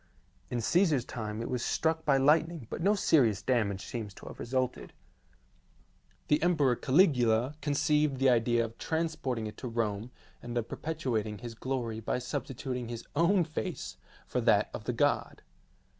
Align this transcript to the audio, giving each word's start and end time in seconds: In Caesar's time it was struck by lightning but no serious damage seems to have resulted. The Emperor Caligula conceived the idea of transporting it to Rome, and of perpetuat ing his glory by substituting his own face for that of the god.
In 0.49 0.61
Caesar's 0.61 1.05
time 1.05 1.43
it 1.43 1.47
was 1.47 1.63
struck 1.63 2.05
by 2.05 2.17
lightning 2.17 2.65
but 2.71 2.81
no 2.81 2.95
serious 2.95 3.43
damage 3.43 3.85
seems 3.85 4.15
to 4.15 4.25
have 4.25 4.39
resulted. 4.39 4.93
The 6.27 6.41
Emperor 6.41 6.75
Caligula 6.75 7.53
conceived 7.61 8.17
the 8.17 8.27
idea 8.27 8.65
of 8.65 8.79
transporting 8.79 9.45
it 9.45 9.57
to 9.57 9.67
Rome, 9.67 10.09
and 10.41 10.57
of 10.57 10.67
perpetuat 10.67 11.27
ing 11.27 11.37
his 11.37 11.53
glory 11.53 11.99
by 11.99 12.17
substituting 12.17 12.87
his 12.87 13.05
own 13.15 13.43
face 13.43 13.97
for 14.25 14.41
that 14.41 14.71
of 14.73 14.85
the 14.85 14.93
god. 14.93 15.43